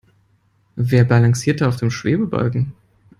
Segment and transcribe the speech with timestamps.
[0.77, 2.73] Wer balanciert da auf dem Schwebebalken?